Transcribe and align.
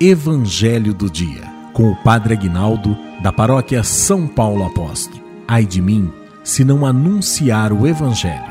Evangelho 0.00 0.92
do 0.92 1.08
Dia, 1.08 1.42
com 1.72 1.90
o 1.90 1.94
Padre 1.94 2.34
Aguinaldo, 2.34 2.96
da 3.22 3.30
paróquia 3.30 3.84
São 3.84 4.26
Paulo 4.26 4.64
Apóstolo. 4.64 5.22
Ai 5.46 5.64
de 5.64 5.80
mim, 5.80 6.10
se 6.42 6.64
não 6.64 6.84
anunciar 6.84 7.72
o 7.72 7.86
Evangelho. 7.86 8.50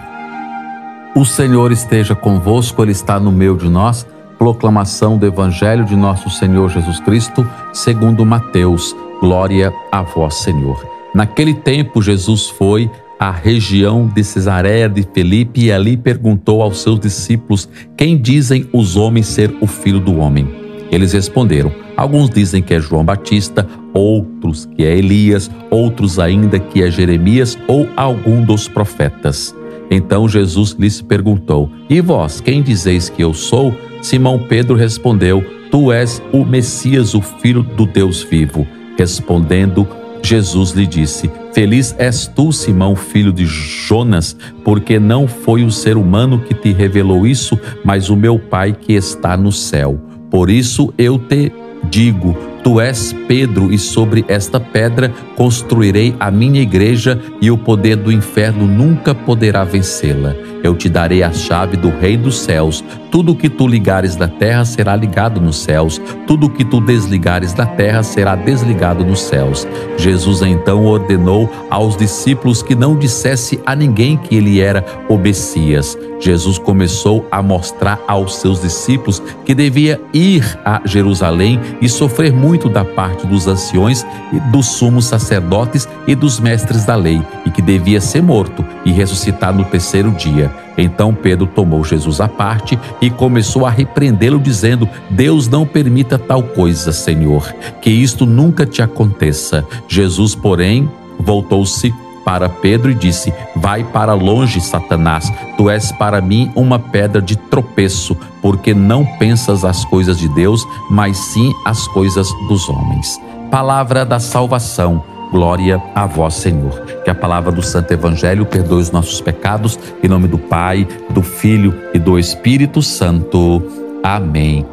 O 1.13 1.25
Senhor 1.25 1.73
esteja 1.73 2.15
convosco, 2.15 2.81
Ele 2.81 2.91
está 2.91 3.19
no 3.19 3.33
meio 3.33 3.57
de 3.57 3.67
nós. 3.67 4.07
Proclamação 4.37 5.17
do 5.17 5.25
Evangelho 5.25 5.83
de 5.83 5.95
nosso 5.97 6.29
Senhor 6.29 6.69
Jesus 6.69 7.01
Cristo, 7.01 7.45
segundo 7.73 8.25
Mateus. 8.25 8.95
Glória 9.19 9.73
a 9.91 10.03
vós, 10.03 10.35
Senhor. 10.35 11.00
Naquele 11.13 11.53
tempo, 11.53 12.01
Jesus 12.01 12.47
foi 12.47 12.89
à 13.19 13.29
região 13.29 14.07
de 14.07 14.23
Cesareia 14.23 14.89
de 14.89 15.03
Felipe 15.13 15.65
e 15.65 15.71
ali 15.71 15.95
perguntou 15.95 16.61
aos 16.61 16.81
seus 16.81 16.99
discípulos: 16.99 17.67
Quem 17.97 18.17
dizem 18.17 18.67
os 18.73 18.95
homens 18.95 19.27
ser 19.27 19.53
o 19.61 19.67
filho 19.67 19.99
do 19.99 20.17
homem? 20.17 20.47
Eles 20.91 21.13
responderam: 21.13 21.71
Alguns 21.97 22.29
dizem 22.29 22.63
que 22.63 22.73
é 22.73 22.79
João 22.79 23.03
Batista, 23.03 23.67
outros 23.93 24.65
que 24.65 24.83
é 24.83 24.97
Elias, 24.97 25.51
outros 25.69 26.17
ainda 26.17 26.57
que 26.57 26.81
é 26.81 26.89
Jeremias 26.89 27.57
ou 27.67 27.87
algum 27.95 28.43
dos 28.43 28.67
profetas. 28.67 29.53
Então 29.89 30.27
Jesus 30.27 30.75
lhes 30.79 31.01
perguntou: 31.01 31.69
E 31.89 31.99
vós, 31.99 32.39
quem 32.39 32.63
dizeis 32.63 33.09
que 33.09 33.21
eu 33.21 33.33
sou? 33.33 33.75
Simão 34.01 34.39
Pedro 34.39 34.75
respondeu: 34.75 35.43
Tu 35.69 35.91
és 35.91 36.21
o 36.31 36.45
Messias, 36.45 37.13
o 37.13 37.21
filho 37.21 37.61
do 37.61 37.85
Deus 37.85 38.23
vivo. 38.23 38.65
Respondendo, 38.97 39.87
Jesus 40.21 40.71
lhe 40.71 40.85
disse: 40.85 41.29
Feliz 41.53 41.95
és 41.97 42.27
tu, 42.27 42.51
Simão, 42.51 42.95
filho 42.95 43.33
de 43.33 43.45
Jonas, 43.45 44.35
porque 44.63 44.99
não 44.99 45.27
foi 45.27 45.63
o 45.63 45.71
ser 45.71 45.97
humano 45.97 46.39
que 46.39 46.53
te 46.53 46.71
revelou 46.71 47.25
isso, 47.25 47.59
mas 47.83 48.09
o 48.09 48.15
meu 48.15 48.37
Pai 48.37 48.73
que 48.73 48.93
está 48.93 49.35
no 49.35 49.51
céu. 49.51 49.99
Por 50.29 50.49
isso 50.49 50.93
eu 50.97 51.17
te 51.17 51.51
digo: 51.89 52.35
Tu 52.63 52.79
és 52.79 53.13
Pedro, 53.27 53.73
e 53.73 53.77
sobre 53.77 54.23
esta 54.27 54.59
pedra 54.59 55.11
construirei 55.35 56.15
a 56.19 56.29
minha 56.29 56.61
igreja, 56.61 57.19
e 57.41 57.49
o 57.49 57.57
poder 57.57 57.95
do 57.97 58.11
inferno 58.11 58.67
nunca 58.67 59.15
poderá 59.15 59.63
vencê-la. 59.63 60.35
Eu 60.63 60.75
te 60.75 60.87
darei 60.87 61.23
a 61.23 61.31
chave 61.31 61.75
do 61.75 61.89
Rei 61.89 62.15
dos 62.15 62.39
céus. 62.39 62.83
Tudo 63.09 63.35
que 63.35 63.49
tu 63.49 63.67
ligares 63.67 64.15
na 64.15 64.27
terra 64.27 64.63
será 64.63 64.95
ligado 64.95 65.41
nos 65.41 65.57
céus, 65.57 65.99
tudo 66.25 66.49
que 66.49 66.63
tu 66.63 66.79
desligares 66.79 67.51
da 67.53 67.65
terra 67.65 68.03
será 68.03 68.35
desligado 68.35 69.03
nos 69.03 69.21
céus. 69.21 69.67
Jesus 69.97 70.41
então 70.41 70.85
ordenou 70.85 71.49
aos 71.69 71.97
discípulos 71.97 72.63
que 72.63 72.73
não 72.73 72.97
dissesse 72.97 73.59
a 73.65 73.75
ninguém 73.75 74.15
que 74.15 74.35
ele 74.35 74.61
era 74.61 74.85
o 75.09 75.17
Messias. 75.17 75.97
Jesus 76.21 76.57
começou 76.57 77.27
a 77.29 77.41
mostrar 77.41 77.99
aos 78.07 78.35
seus 78.35 78.61
discípulos 78.61 79.21
que 79.43 79.53
devia 79.53 79.99
ir 80.13 80.57
a 80.63 80.81
Jerusalém 80.85 81.59
e 81.81 81.89
sofrer 81.89 82.31
muito 82.31 82.69
da 82.69 82.85
parte 82.85 83.27
dos 83.27 83.47
anciões 83.47 84.05
dos 84.51 84.67
sumos 84.67 85.05
sacerdotes 85.05 85.87
e 86.07 86.15
dos 86.15 86.39
mestres 86.39 86.85
da 86.85 86.95
lei, 86.95 87.21
e 87.45 87.49
que 87.49 87.61
devia 87.61 87.99
ser 87.99 88.21
morto 88.21 88.63
e 88.85 88.91
ressuscitar 88.91 89.53
no 89.53 89.63
terceiro 89.63 90.11
dia. 90.11 90.51
Então 90.77 91.13
Pedro 91.13 91.47
tomou 91.47 91.83
Jesus 91.83 92.21
à 92.21 92.27
parte 92.27 92.77
e 93.01 93.09
começou 93.09 93.65
a 93.65 93.69
repreendê-lo, 93.69 94.39
dizendo: 94.39 94.87
Deus 95.09 95.47
não 95.47 95.65
permita 95.65 96.17
tal 96.17 96.43
coisa, 96.43 96.91
Senhor, 96.91 97.53
que 97.81 97.89
isto 97.89 98.25
nunca 98.25 98.65
te 98.65 98.81
aconteça. 98.81 99.65
Jesus, 99.87 100.33
porém, 100.35 100.89
voltou-se 101.19 101.93
para 102.23 102.49
Pedro 102.49 102.91
e 102.91 102.95
disse: 102.95 103.33
Vai 103.55 103.83
para 103.83 104.13
longe, 104.13 104.61
Satanás, 104.61 105.31
tu 105.57 105.69
és 105.69 105.91
para 105.91 106.21
mim 106.21 106.51
uma 106.55 106.79
pedra 106.79 107.21
de 107.21 107.35
tropeço, 107.35 108.15
porque 108.41 108.73
não 108.73 109.05
pensas 109.17 109.63
as 109.63 109.83
coisas 109.85 110.17
de 110.17 110.27
Deus, 110.29 110.65
mas 110.89 111.17
sim 111.17 111.53
as 111.65 111.87
coisas 111.87 112.31
dos 112.47 112.67
homens. 112.69 113.19
Palavra 113.49 114.05
da 114.05 114.19
salvação. 114.19 115.03
Glória 115.31 115.81
a 115.95 116.05
vós, 116.05 116.35
Senhor. 116.35 116.81
Que 117.03 117.09
a 117.09 117.15
palavra 117.15 117.51
do 117.51 117.61
Santo 117.61 117.91
Evangelho 117.91 118.45
perdoe 118.45 118.81
os 118.81 118.91
nossos 118.91 119.21
pecados, 119.21 119.79
em 120.03 120.07
nome 120.07 120.27
do 120.27 120.37
Pai, 120.37 120.87
do 121.09 121.21
Filho 121.21 121.73
e 121.93 121.99
do 121.99 122.19
Espírito 122.19 122.81
Santo. 122.81 123.63
Amém. 124.03 124.65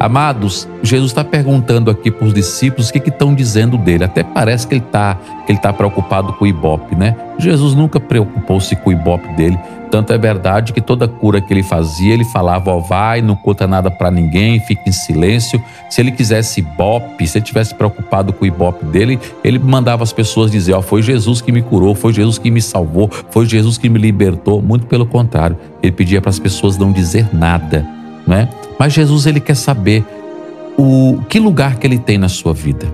Amados, 0.00 0.68
Jesus 0.80 1.10
está 1.10 1.24
perguntando 1.24 1.90
aqui 1.90 2.08
para 2.08 2.24
os 2.24 2.32
discípulos 2.32 2.88
o 2.88 2.92
que 2.92 3.08
estão 3.08 3.34
dizendo 3.34 3.76
dele. 3.76 4.04
Até 4.04 4.22
parece 4.22 4.66
que 4.66 4.74
ele 4.74 4.84
está 4.84 5.18
que 5.44 5.52
ele 5.52 5.58
tá 5.58 5.72
preocupado 5.72 6.34
com 6.34 6.44
o 6.44 6.46
ibope, 6.46 6.94
né? 6.94 7.16
Jesus 7.38 7.74
nunca 7.74 7.98
preocupou-se 7.98 8.76
com 8.76 8.90
o 8.90 8.92
ibope 8.92 9.26
dele. 9.32 9.58
Tanto 9.90 10.12
é 10.12 10.18
verdade 10.18 10.72
que 10.72 10.80
toda 10.80 11.08
cura 11.08 11.40
que 11.40 11.52
ele 11.52 11.64
fazia, 11.64 12.14
ele 12.14 12.24
falava: 12.24 12.70
ó, 12.70 12.78
vai, 12.78 13.20
não 13.22 13.34
conta 13.34 13.66
nada 13.66 13.90
para 13.90 14.08
ninguém, 14.08 14.60
fica 14.60 14.82
em 14.86 14.92
silêncio. 14.92 15.60
Se 15.90 16.00
ele 16.00 16.12
quisesse 16.12 16.60
ibope, 16.60 17.26
se 17.26 17.38
ele 17.38 17.44
tivesse 17.44 17.74
preocupado 17.74 18.32
com 18.32 18.44
o 18.44 18.46
ibope 18.46 18.84
dele, 18.84 19.18
ele 19.42 19.58
mandava 19.58 20.04
as 20.04 20.12
pessoas 20.12 20.52
dizer: 20.52 20.74
ó, 20.74 20.82
foi 20.82 21.02
Jesus 21.02 21.40
que 21.40 21.50
me 21.50 21.62
curou, 21.62 21.94
foi 21.94 22.12
Jesus 22.12 22.38
que 22.38 22.52
me 22.52 22.62
salvou, 22.62 23.10
foi 23.30 23.46
Jesus 23.46 23.76
que 23.76 23.88
me 23.88 23.98
libertou. 23.98 24.62
Muito 24.62 24.86
pelo 24.86 25.06
contrário, 25.06 25.56
ele 25.82 25.90
pedia 25.90 26.20
para 26.20 26.30
as 26.30 26.38
pessoas 26.38 26.78
não 26.78 26.92
dizer 26.92 27.34
nada 27.34 27.98
né? 28.28 28.46
Mas 28.78 28.92
Jesus 28.92 29.26
ele 29.26 29.40
quer 29.40 29.56
saber 29.56 30.04
o 30.76 31.20
que 31.28 31.38
lugar 31.38 31.76
que 31.76 31.86
ele 31.86 31.98
tem 31.98 32.18
na 32.18 32.28
sua 32.28 32.54
vida. 32.54 32.86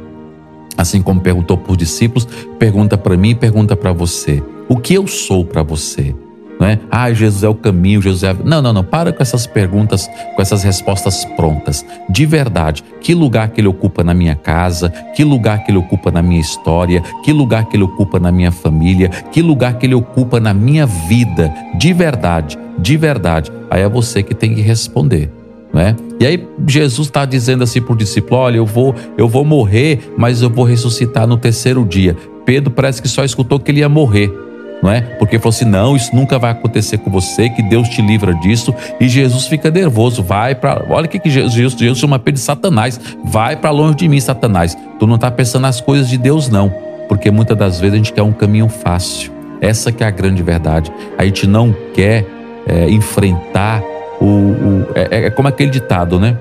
Assim 0.77 1.03
como 1.03 1.21
perguntou 1.21 1.57
para 1.57 1.73
os 1.73 1.79
discípulos, 1.79 2.27
pergunta 2.59 2.97
para 2.97 3.17
mim, 3.17 3.35
pergunta 3.35 3.77
para 3.77 3.93
você. 3.93 4.43
O 4.69 4.77
que 4.77 4.95
eu 4.95 5.07
sou 5.07 5.45
para 5.45 5.63
você? 5.63 6.15
Não 6.59 6.67
é? 6.69 6.79
Ah, 6.91 7.13
Jesus 7.13 7.43
é 7.43 7.49
o 7.49 7.55
caminho, 7.55 8.01
Jesus 8.01 8.23
é 8.23 8.31
a... 8.31 8.35
Não, 8.35 8.63
não, 8.63 8.73
não. 8.73 8.85
Para 8.85 9.13
com 9.13 9.23
essas 9.23 9.47
perguntas, 9.47 10.09
com 10.35 10.41
essas 10.41 10.63
respostas 10.63 11.25
prontas. 11.37 11.85
De 12.09 12.25
verdade, 12.25 12.83
que 13.01 13.15
lugar 13.15 13.49
que 13.49 13.61
ele 13.61 13.69
ocupa 13.69 14.03
na 14.05 14.15
minha 14.15 14.37
casa? 14.37 14.89
Que 15.15 15.25
lugar 15.25 15.65
que 15.65 15.71
ele 15.71 15.79
ocupa 15.79 16.11
na 16.11 16.23
minha 16.23 16.41
história? 16.41 17.03
Que 17.25 17.33
lugar 17.33 17.67
que 17.67 17.77
ele 17.77 17.85
ocupa 17.85 18.19
na 18.19 18.31
minha 18.31 18.53
família? 18.53 19.09
Que 19.09 19.43
lugar 19.43 19.79
que 19.79 19.87
ele 19.87 19.95
ocupa 19.95 20.41
na 20.41 20.55
minha 20.55 20.87
vida? 20.87 21.53
De 21.77 21.93
verdade 21.93 22.59
de 22.79 22.97
verdade. 22.97 23.53
Aí 23.71 23.83
é 23.83 23.89
você 23.89 24.23
que 24.23 24.35
tem 24.35 24.55
que 24.55 24.61
responder. 24.61 25.31
Né? 25.75 25.97
E 26.21 26.25
aí 26.25 26.49
Jesus 26.69 27.09
está 27.09 27.25
dizendo 27.25 27.65
assim 27.65 27.81
o 27.87 27.97
discípulo: 27.97 28.41
olha, 28.41 28.59
eu 28.59 28.65
vou, 28.65 28.95
eu 29.19 29.29
vou 29.29 29.45
morrer, 29.45 30.13
mas 30.17 30.41
eu 30.41 30.49
vou 30.49 30.65
ressuscitar 30.65 31.27
no 31.27 31.37
terceiro 31.37 31.85
dia. 31.85 32.17
Pedro 32.47 32.71
parece 32.71 33.03
que 33.03 33.09
só 33.09 33.25
escutou 33.25 33.59
que 33.59 33.73
ele 33.73 33.81
ia 33.81 33.89
morrer, 33.89 34.33
não 34.81 34.89
é? 34.89 35.01
Porque 35.01 35.37
falou 35.37 35.51
assim: 35.51 35.65
não, 35.65 35.97
isso 35.97 36.15
nunca 36.15 36.39
vai 36.39 36.53
acontecer 36.53 36.99
com 36.99 37.11
você, 37.11 37.51
que 37.51 37.61
Deus 37.61 37.89
te 37.89 38.01
livra 38.01 38.33
disso. 38.35 38.73
E 39.01 39.09
Jesus 39.09 39.49
fica 39.49 39.69
nervoso, 39.69 40.23
vai 40.23 40.55
para. 40.55 40.87
Olha 40.89 41.07
o 41.07 41.09
que, 41.09 41.19
que 41.19 41.29
Jesus, 41.29 41.73
Jesus 41.73 41.99
chama 41.99 42.21
Pedro 42.21 42.39
de 42.39 42.45
Satanás: 42.47 43.01
vai 43.25 43.57
para 43.57 43.71
longe 43.71 43.97
de 43.97 44.09
mim, 44.09 44.21
Satanás. 44.21 44.79
Tu 45.01 45.07
não 45.09 45.17
está 45.17 45.29
pensando 45.29 45.63
nas 45.63 45.81
coisas 45.81 46.09
de 46.09 46.17
Deus, 46.17 46.49
não, 46.49 46.73
porque 47.09 47.33
muitas 47.33 47.59
das 47.59 47.81
vezes 47.81 47.95
a 47.95 47.97
gente 47.97 48.13
quer 48.13 48.23
um 48.23 48.33
caminho 48.33 48.69
fácil. 48.69 49.33
Essa 49.61 49.91
que 49.91 50.05
é 50.05 50.07
a 50.07 50.11
grande 50.11 50.41
verdade. 50.41 50.93
A 51.19 51.25
gente 51.25 51.49
não 51.49 51.75
quer 51.93 52.25
é, 52.67 52.89
enfrentar 52.91 53.83
o. 54.21 54.25
o 54.27 54.87
é, 54.95 55.27
é, 55.27 55.31
como 55.31 55.49
aquele 55.49 55.71
ditado, 55.71 56.19
né? 56.19 56.37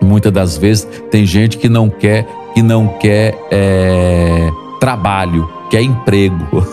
Muitas 0.00 0.32
das 0.32 0.56
vezes 0.56 0.86
tem 1.10 1.26
gente 1.26 1.58
que 1.58 1.68
não 1.68 1.90
quer 1.90 2.26
que 2.54 2.62
não 2.62 2.88
quer 2.98 3.34
é, 3.50 4.48
trabalho, 4.80 5.48
quer 5.70 5.82
emprego. 5.82 6.46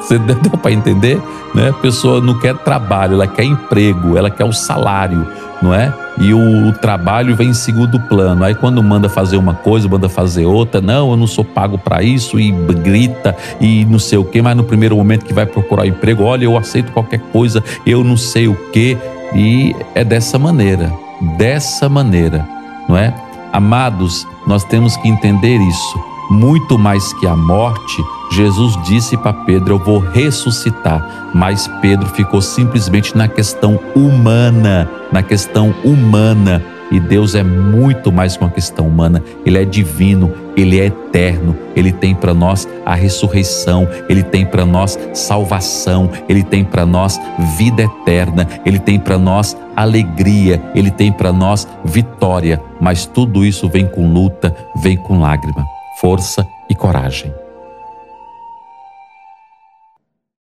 Você 0.00 0.18
deu 0.18 0.36
para 0.62 0.70
entender? 0.70 1.20
Né? 1.52 1.70
A 1.70 1.72
pessoa 1.72 2.20
não 2.20 2.38
quer 2.38 2.54
trabalho, 2.58 3.14
ela 3.14 3.26
quer 3.26 3.42
emprego, 3.42 4.16
ela 4.16 4.30
quer 4.30 4.44
o 4.44 4.52
salário 4.52 5.26
não 5.62 5.74
é? 5.74 5.92
E 6.18 6.32
o, 6.32 6.68
o, 6.68 6.72
trabalho 6.72 7.36
vem 7.36 7.50
em 7.50 7.54
segundo 7.54 8.00
plano. 8.00 8.42
Aí 8.44 8.54
quando 8.54 8.82
manda 8.82 9.08
fazer 9.08 9.36
uma 9.36 9.54
coisa, 9.54 9.88
manda 9.88 10.08
fazer 10.08 10.46
outra, 10.46 10.80
não, 10.80 11.10
eu 11.10 11.16
não 11.16 11.26
sou 11.26 11.44
pago 11.44 11.76
para 11.76 12.02
isso 12.02 12.40
e 12.40 12.50
grita 12.50 13.36
e 13.60 13.84
não 13.84 13.98
sei 13.98 14.18
o 14.18 14.24
quê, 14.24 14.40
mas 14.40 14.56
no 14.56 14.64
primeiro 14.64 14.96
momento 14.96 15.24
que 15.24 15.34
vai 15.34 15.44
procurar 15.44 15.86
emprego, 15.86 16.22
olha, 16.24 16.44
eu 16.44 16.56
aceito 16.56 16.92
qualquer 16.92 17.20
coisa, 17.32 17.62
eu 17.84 18.02
não 18.02 18.16
sei 18.16 18.48
o 18.48 18.54
quê. 18.72 18.96
E 19.34 19.74
é 19.94 20.04
dessa 20.04 20.38
maneira, 20.38 20.90
dessa 21.36 21.88
maneira, 21.88 22.46
não 22.88 22.96
é? 22.96 23.12
Amados, 23.52 24.26
nós 24.46 24.64
temos 24.64 24.96
que 24.96 25.08
entender 25.08 25.58
isso. 25.58 26.15
Muito 26.30 26.78
mais 26.78 27.12
que 27.14 27.26
a 27.26 27.36
morte, 27.36 28.04
Jesus 28.30 28.76
disse 28.82 29.16
para 29.16 29.32
Pedro: 29.32 29.74
Eu 29.74 29.78
vou 29.78 29.98
ressuscitar. 29.98 31.30
Mas 31.34 31.68
Pedro 31.80 32.08
ficou 32.08 32.40
simplesmente 32.40 33.16
na 33.16 33.28
questão 33.28 33.78
humana, 33.94 34.88
na 35.12 35.22
questão 35.22 35.74
humana. 35.84 36.62
E 36.90 37.00
Deus 37.00 37.34
é 37.34 37.42
muito 37.42 38.12
mais 38.12 38.36
que 38.36 38.44
uma 38.44 38.50
questão 38.50 38.86
humana, 38.86 39.22
Ele 39.44 39.58
é 39.58 39.64
divino, 39.64 40.32
Ele 40.56 40.78
é 40.78 40.86
eterno, 40.86 41.56
Ele 41.74 41.92
tem 41.92 42.14
para 42.14 42.32
nós 42.32 42.66
a 42.84 42.94
ressurreição, 42.94 43.88
Ele 44.08 44.22
tem 44.22 44.46
para 44.46 44.64
nós 44.64 44.96
salvação, 45.12 46.08
Ele 46.28 46.44
tem 46.44 46.64
para 46.64 46.86
nós 46.86 47.20
vida 47.56 47.82
eterna, 47.82 48.46
Ele 48.64 48.78
tem 48.78 49.00
para 49.00 49.18
nós 49.18 49.56
alegria, 49.74 50.62
Ele 50.74 50.90
tem 50.90 51.10
para 51.10 51.32
nós 51.32 51.66
vitória, 51.84 52.62
mas 52.80 53.04
tudo 53.04 53.44
isso 53.44 53.68
vem 53.68 53.86
com 53.86 54.12
luta, 54.12 54.54
vem 54.76 54.96
com 54.96 55.18
lágrima, 55.18 55.64
força 56.06 56.46
e 56.70 56.74
coragem. 56.76 57.34